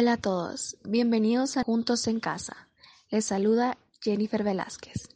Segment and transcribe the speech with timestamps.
[0.00, 2.68] Hola a todos, bienvenidos a Juntos en Casa.
[3.10, 5.08] Les saluda Jennifer Velázquez.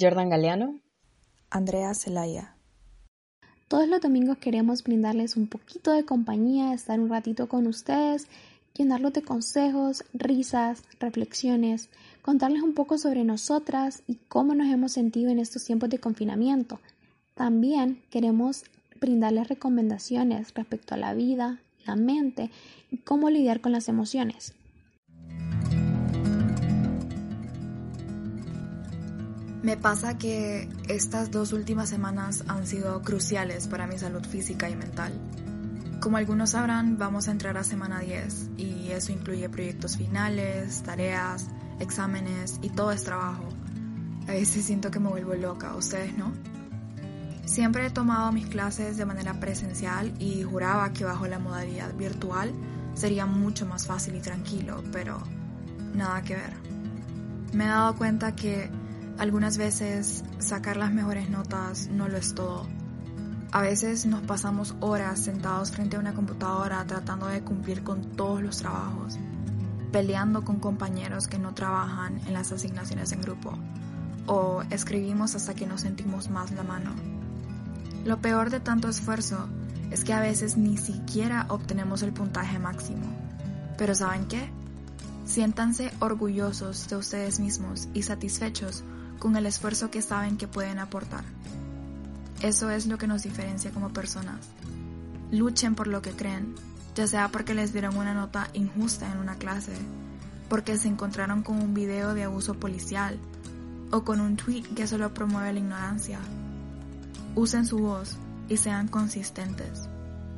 [0.00, 0.80] Jordan Galeano.
[1.50, 2.56] Andrea Zelaya.
[3.68, 8.26] Todos los domingos queremos brindarles un poquito de compañía, estar un ratito con ustedes,
[8.72, 11.90] llenarlos de consejos, risas, reflexiones,
[12.22, 16.80] contarles un poco sobre nosotras y cómo nos hemos sentido en estos tiempos de confinamiento.
[17.34, 18.64] También queremos
[18.98, 21.60] brindarles recomendaciones respecto a la vida,
[22.90, 24.54] y cómo lidiar con las emociones.
[29.62, 34.76] Me pasa que estas dos últimas semanas han sido cruciales para mi salud física y
[34.76, 35.12] mental.
[36.00, 41.48] Como algunos sabrán, vamos a entrar a semana 10 y eso incluye proyectos finales, tareas,
[41.80, 43.48] exámenes y todo es trabajo.
[44.28, 46.32] A veces siento que me vuelvo loca, ¿ustedes no?
[47.46, 52.52] Siempre he tomado mis clases de manera presencial y juraba que bajo la modalidad virtual
[52.94, 55.22] sería mucho más fácil y tranquilo, pero
[55.94, 56.52] nada que ver.
[57.52, 58.68] Me he dado cuenta que
[59.16, 62.66] algunas veces sacar las mejores notas no lo es todo.
[63.52, 68.42] A veces nos pasamos horas sentados frente a una computadora tratando de cumplir con todos
[68.42, 69.18] los trabajos,
[69.92, 73.56] peleando con compañeros que no trabajan en las asignaciones en grupo,
[74.26, 77.15] o escribimos hasta que nos sentimos más la mano.
[78.06, 79.48] Lo peor de tanto esfuerzo
[79.90, 83.04] es que a veces ni siquiera obtenemos el puntaje máximo.
[83.76, 84.48] Pero ¿saben qué?
[85.24, 88.84] Siéntanse orgullosos de ustedes mismos y satisfechos
[89.18, 91.24] con el esfuerzo que saben que pueden aportar.
[92.42, 94.38] Eso es lo que nos diferencia como personas.
[95.32, 96.54] Luchen por lo que creen,
[96.94, 99.72] ya sea porque les dieron una nota injusta en una clase,
[100.48, 103.18] porque se encontraron con un video de abuso policial
[103.90, 106.20] o con un tweet que solo promueve la ignorancia.
[107.34, 108.16] Usen su voz
[108.48, 109.88] y sean consistentes,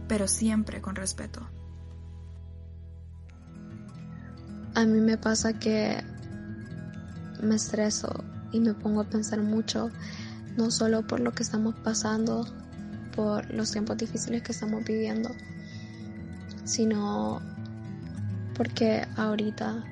[0.08, 1.48] pero siempre con respeto.
[4.74, 6.02] A mí me pasa que
[7.42, 9.90] me estreso y me pongo a pensar mucho,
[10.56, 12.46] no solo por lo que estamos pasando,
[13.14, 15.30] por los tiempos difíciles que estamos viviendo,
[16.64, 17.40] sino
[18.54, 19.84] porque ahorita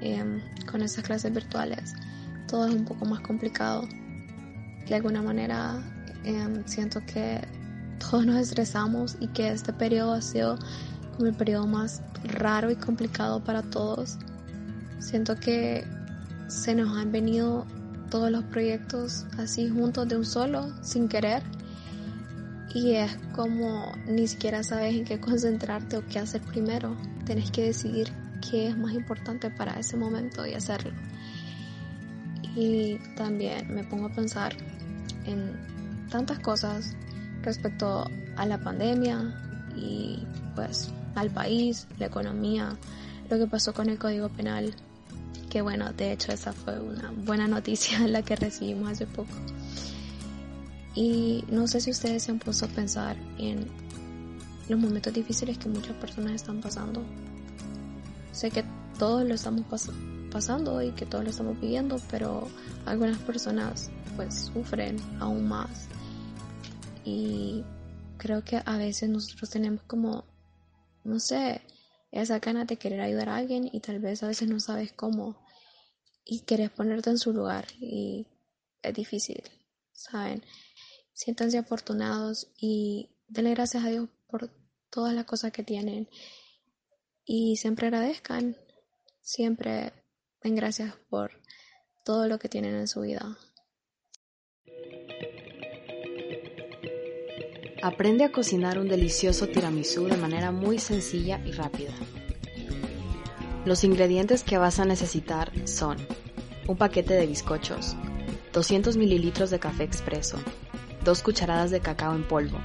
[0.00, 0.40] em,
[0.70, 1.94] con esas clases virtuales
[2.46, 3.86] todo es un poco más complicado.
[4.88, 5.82] De alguna manera
[6.24, 7.40] Em, siento que
[7.98, 10.58] todos nos estresamos y que este periodo ha sido
[11.16, 14.18] como el periodo más raro y complicado para todos.
[14.98, 15.86] Siento que
[16.48, 17.66] se nos han venido
[18.10, 21.42] todos los proyectos así juntos de un solo, sin querer.
[22.74, 26.96] Y es como ni siquiera sabes en qué concentrarte o qué hacer primero.
[27.24, 28.12] Tienes que decidir
[28.50, 30.92] qué es más importante para ese momento y hacerlo.
[32.54, 34.54] Y también me pongo a pensar
[35.24, 35.77] en
[36.08, 36.94] tantas cosas
[37.42, 39.34] respecto a la pandemia
[39.76, 40.24] y
[40.54, 42.76] pues al país, la economía,
[43.30, 44.74] lo que pasó con el Código Penal,
[45.50, 49.30] que bueno, de hecho esa fue una buena noticia la que recibimos hace poco.
[50.94, 53.66] Y no sé si ustedes se han puesto a pensar en
[54.68, 57.02] los momentos difíciles que muchas personas están pasando.
[58.32, 58.64] Sé que
[58.98, 59.64] todos lo estamos
[60.30, 62.48] pasando y que todos lo estamos viviendo, pero
[62.84, 65.88] algunas personas pues sufren aún más
[67.04, 67.64] y
[68.18, 70.24] creo que a veces nosotros tenemos como,
[71.04, 71.62] no sé,
[72.10, 75.38] esa gana de querer ayudar a alguien y tal vez a veces no sabes cómo
[76.24, 78.26] y quieres ponerte en su lugar y
[78.82, 79.42] es difícil,
[79.92, 80.42] ¿saben?
[81.12, 84.50] Siéntanse afortunados y denle gracias a Dios por
[84.90, 86.08] todas las cosas que tienen
[87.24, 88.56] y siempre agradezcan,
[89.20, 89.92] siempre
[90.42, 91.30] den gracias por
[92.04, 93.36] todo lo que tienen en su vida.
[97.80, 101.92] Aprende a cocinar un delicioso tiramisú de manera muy sencilla y rápida.
[103.64, 105.96] Los ingredientes que vas a necesitar son
[106.66, 107.94] un paquete de bizcochos,
[108.52, 110.38] 200 mililitros de café expreso,
[111.04, 112.58] 2 cucharadas de cacao en polvo,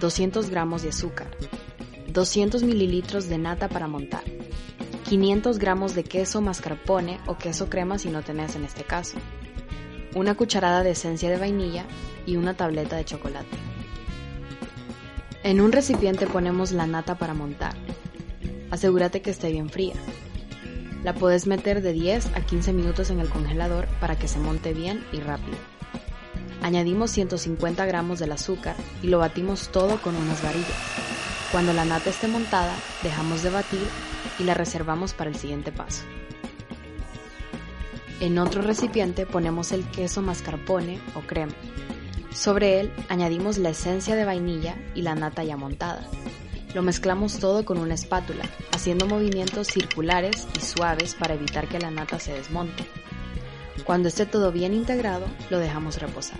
[0.00, 1.28] 200 gramos de azúcar,
[2.10, 4.24] 200 mililitros de nata para montar,
[5.10, 9.18] 500 gramos de queso mascarpone o queso crema si no tenés en este caso,
[10.14, 11.84] una cucharada de esencia de vainilla
[12.24, 13.67] y una tableta de chocolate.
[15.44, 17.74] En un recipiente ponemos la nata para montar.
[18.70, 19.94] Asegúrate que esté bien fría.
[21.04, 24.74] La puedes meter de 10 a 15 minutos en el congelador para que se monte
[24.74, 25.56] bien y rápido.
[26.60, 30.68] Añadimos 150 gramos del azúcar y lo batimos todo con unas varillas.
[31.52, 32.74] Cuando la nata esté montada,
[33.04, 33.86] dejamos de batir
[34.40, 36.02] y la reservamos para el siguiente paso.
[38.20, 41.54] En otro recipiente ponemos el queso mascarpone o crema.
[42.38, 46.06] Sobre él añadimos la esencia de vainilla y la nata ya montada.
[46.72, 51.90] Lo mezclamos todo con una espátula, haciendo movimientos circulares y suaves para evitar que la
[51.90, 52.86] nata se desmonte.
[53.82, 56.38] Cuando esté todo bien integrado, lo dejamos reposar.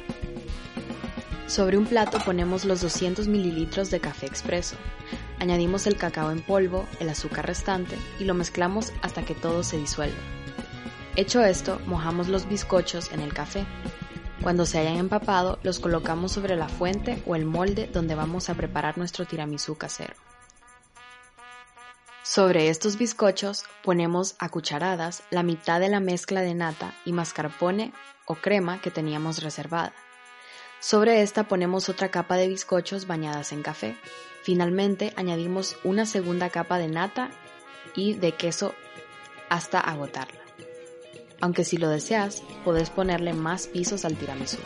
[1.48, 4.76] Sobre un plato ponemos los 200 mililitros de café expreso.
[5.40, 9.78] Añadimos el cacao en polvo, el azúcar restante y lo mezclamos hasta que todo se
[9.78, 10.18] disuelva.
[11.16, 13.66] Hecho esto, mojamos los bizcochos en el café.
[14.42, 18.54] Cuando se hayan empapado, los colocamos sobre la fuente o el molde donde vamos a
[18.54, 20.14] preparar nuestro tiramisú casero.
[22.22, 27.92] Sobre estos bizcochos ponemos a cucharadas la mitad de la mezcla de nata y mascarpone
[28.26, 29.92] o crema que teníamos reservada.
[30.78, 33.96] Sobre esta ponemos otra capa de bizcochos bañadas en café.
[34.42, 37.30] Finalmente añadimos una segunda capa de nata
[37.96, 38.74] y de queso
[39.48, 40.47] hasta agotarla.
[41.40, 44.58] Aunque si lo deseas, puedes ponerle más pisos al tiramisú.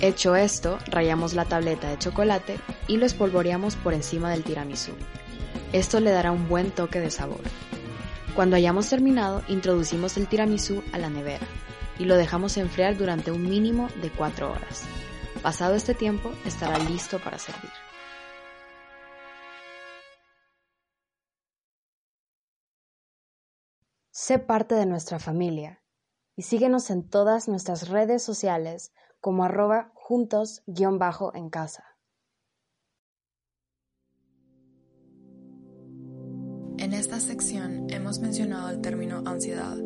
[0.00, 4.92] Hecho esto, rayamos la tableta de chocolate y lo espolvoreamos por encima del tiramisú.
[5.72, 7.40] Esto le dará un buen toque de sabor.
[8.36, 11.46] Cuando hayamos terminado, introducimos el tiramisú a la nevera
[11.98, 14.84] y lo dejamos enfriar durante un mínimo de 4 horas.
[15.42, 17.72] Pasado este tiempo, estará listo para servir.
[24.12, 25.80] Sé parte de nuestra familia
[26.38, 31.84] y síguenos en todas nuestras redes sociales como arroba juntos-en casa.
[36.78, 39.76] En esta sección hemos mencionado el término ansiedad,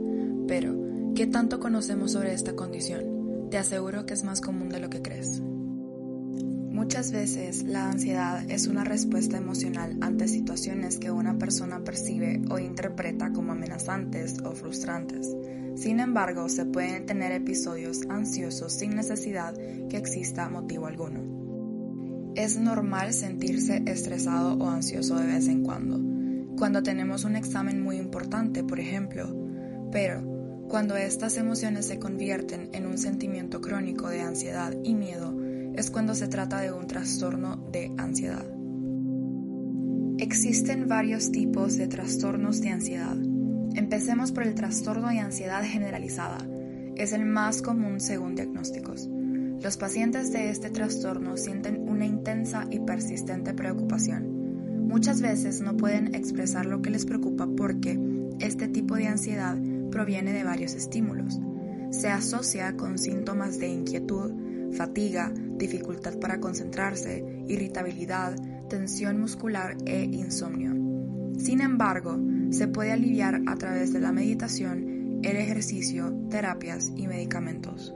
[0.46, 0.76] pero
[1.14, 3.48] ¿qué tanto conocemos sobre esta condición?
[3.50, 5.40] Te aseguro que es más común de lo que crees.
[5.40, 12.58] Muchas veces la ansiedad es una respuesta emocional ante situaciones que una persona percibe o
[12.58, 15.34] interpreta como amenazantes o frustrantes.
[15.76, 19.54] Sin embargo, se pueden tener episodios ansiosos sin necesidad
[19.88, 22.32] que exista motivo alguno.
[22.34, 26.00] Es normal sentirse estresado o ansioso de vez en cuando,
[26.56, 29.26] cuando tenemos un examen muy importante, por ejemplo,
[29.90, 30.22] pero
[30.68, 35.36] cuando estas emociones se convierten en un sentimiento crónico de ansiedad y miedo,
[35.74, 38.46] es cuando se trata de un trastorno de ansiedad.
[40.18, 43.16] Existen varios tipos de trastornos de ansiedad.
[43.74, 46.38] Empecemos por el trastorno de ansiedad generalizada.
[46.94, 49.08] Es el más común según diagnósticos.
[49.62, 54.86] Los pacientes de este trastorno sienten una intensa y persistente preocupación.
[54.88, 57.98] Muchas veces no pueden expresar lo que les preocupa porque
[58.40, 59.56] este tipo de ansiedad
[59.90, 61.40] proviene de varios estímulos.
[61.90, 64.32] Se asocia con síntomas de inquietud,
[64.72, 68.36] fatiga, dificultad para concentrarse, irritabilidad,
[68.68, 70.72] tensión muscular e insomnio.
[71.38, 72.18] Sin embargo,
[72.52, 77.94] se puede aliviar a través de la meditación, el ejercicio, terapias y medicamentos.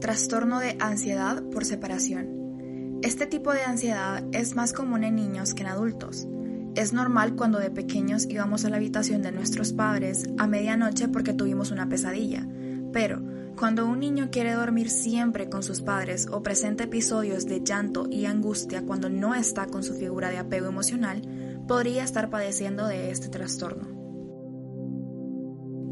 [0.00, 2.98] Trastorno de ansiedad por separación.
[3.02, 6.26] Este tipo de ansiedad es más común en niños que en adultos.
[6.74, 11.34] Es normal cuando de pequeños íbamos a la habitación de nuestros padres a medianoche porque
[11.34, 12.48] tuvimos una pesadilla,
[12.92, 13.22] pero
[13.56, 18.24] cuando un niño quiere dormir siempre con sus padres o presenta episodios de llanto y
[18.24, 21.22] angustia cuando no está con su figura de apego emocional,
[21.72, 23.88] podría estar padeciendo de este trastorno.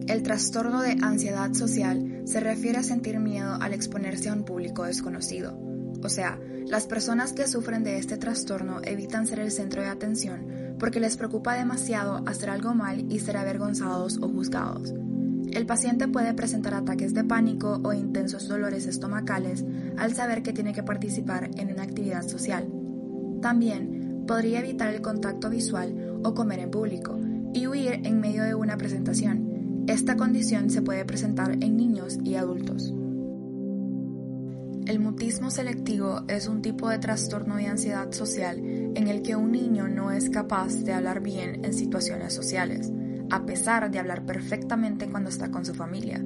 [0.06, 4.84] El trastorno de ansiedad social se refiere a sentir miedo al exponerse a un público
[4.84, 5.58] desconocido.
[6.04, 10.76] O sea, las personas que sufren de este trastorno evitan ser el centro de atención
[10.78, 14.92] porque les preocupa demasiado hacer algo mal y ser avergonzados o juzgados.
[15.50, 19.64] El paciente puede presentar ataques de pánico o intensos dolores estomacales
[19.96, 22.70] al saber que tiene que participar en una actividad social.
[23.40, 23.99] También
[24.30, 27.18] podría evitar el contacto visual o comer en público
[27.52, 29.82] y huir en medio de una presentación.
[29.88, 32.94] Esta condición se puede presentar en niños y adultos.
[34.86, 39.50] El mutismo selectivo es un tipo de trastorno de ansiedad social en el que un
[39.50, 42.92] niño no es capaz de hablar bien en situaciones sociales,
[43.30, 46.24] a pesar de hablar perfectamente cuando está con su familia.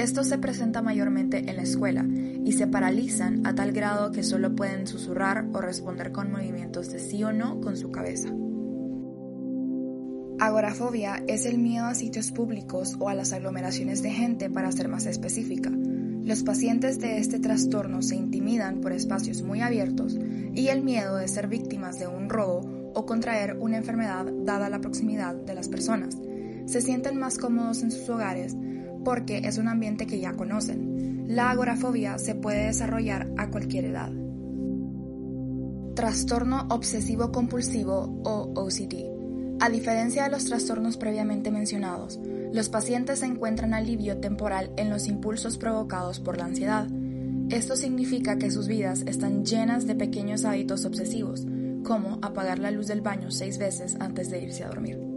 [0.00, 2.06] Esto se presenta mayormente en la escuela
[2.42, 6.98] y se paralizan a tal grado que solo pueden susurrar o responder con movimientos de
[6.98, 8.30] sí o no con su cabeza.
[10.38, 14.88] Agorafobia es el miedo a sitios públicos o a las aglomeraciones de gente para ser
[14.88, 15.68] más específica.
[15.70, 20.18] Los pacientes de este trastorno se intimidan por espacios muy abiertos
[20.54, 22.62] y el miedo de ser víctimas de un robo
[22.94, 26.16] o contraer una enfermedad dada la proximidad de las personas.
[26.64, 28.56] Se sienten más cómodos en sus hogares
[29.04, 31.24] porque es un ambiente que ya conocen.
[31.28, 34.10] La agorafobia se puede desarrollar a cualquier edad.
[35.94, 39.10] Trastorno obsesivo compulsivo o OCD.
[39.60, 42.18] A diferencia de los trastornos previamente mencionados,
[42.52, 46.88] los pacientes encuentran alivio temporal en los impulsos provocados por la ansiedad.
[47.50, 51.46] Esto significa que sus vidas están llenas de pequeños hábitos obsesivos,
[51.84, 55.09] como apagar la luz del baño seis veces antes de irse a dormir.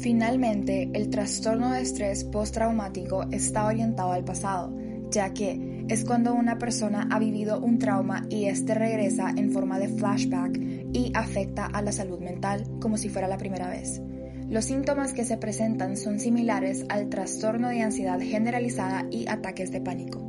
[0.00, 4.72] Finalmente, el trastorno de estrés postraumático está orientado al pasado,
[5.10, 9.78] ya que es cuando una persona ha vivido un trauma y este regresa en forma
[9.78, 10.56] de flashback
[10.92, 14.00] y afecta a la salud mental como si fuera la primera vez.
[14.48, 19.80] Los síntomas que se presentan son similares al trastorno de ansiedad generalizada y ataques de
[19.80, 20.27] pánico.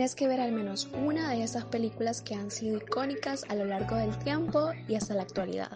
[0.00, 3.66] Tenés que ver al menos una de esas películas que han sido icónicas a lo
[3.66, 5.72] largo del tiempo y hasta la actualidad.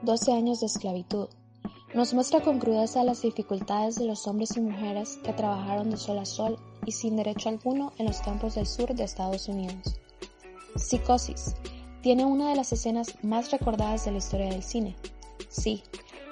[0.00, 1.28] 12 años de esclavitud.
[1.92, 6.18] Nos muestra con crudeza las dificultades de los hombres y mujeres que trabajaron de sol
[6.18, 10.00] a sol y sin derecho alguno en los campos del sur de Estados Unidos.
[10.76, 11.56] Psicosis.
[12.00, 14.96] Tiene una de las escenas más recordadas de la historia del cine.
[15.50, 15.82] Sí,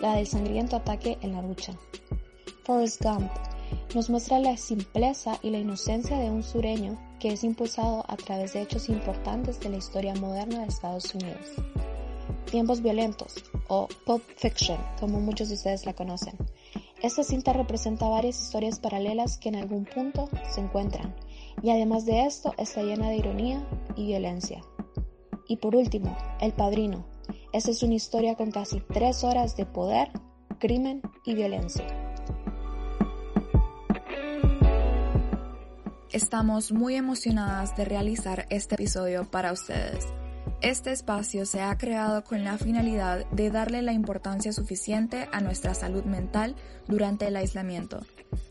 [0.01, 1.75] la del sangriento ataque en la ducha.
[2.65, 3.31] Forrest Gump
[3.95, 8.53] nos muestra la simpleza y la inocencia de un sureño que es impulsado a través
[8.53, 11.55] de hechos importantes de la historia moderna de Estados Unidos.
[12.51, 13.35] Tiempos violentos,
[13.69, 16.37] o Pop Fiction, como muchos de ustedes la conocen.
[17.03, 21.15] Esta cinta representa varias historias paralelas que en algún punto se encuentran,
[21.63, 24.63] y además de esto está llena de ironía y violencia.
[25.49, 27.07] Y por último, El Padrino.
[27.53, 30.11] Esta es una historia con casi tres horas de poder,
[30.59, 32.06] crimen y violencia.
[36.13, 40.07] Estamos muy emocionadas de realizar este episodio para ustedes.
[40.63, 45.75] Este espacio se ha creado con la finalidad de darle la importancia suficiente a nuestra
[45.75, 46.55] salud mental
[46.87, 48.07] durante el aislamiento.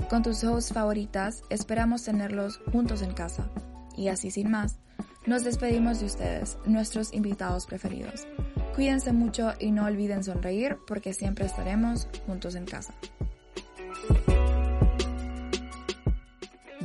[0.09, 3.49] Con tus hosts favoritas, esperamos tenerlos juntos en casa.
[3.95, 4.77] Y así sin más,
[5.25, 8.27] nos despedimos de ustedes, nuestros invitados preferidos.
[8.75, 12.93] Cuídense mucho y no olviden sonreír porque siempre estaremos juntos en casa.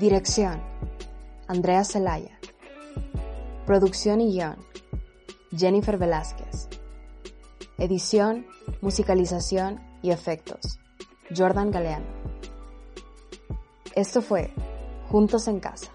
[0.00, 0.62] Dirección.
[1.46, 2.38] Andrea Celaya.
[3.66, 4.56] Producción y guion.
[5.54, 6.70] Jennifer Velázquez.
[7.76, 8.46] Edición,
[8.80, 10.80] musicalización y efectos.
[11.36, 12.06] Jordan Galeano.
[13.94, 14.54] Esto fue
[15.10, 15.92] Juntos en Casa.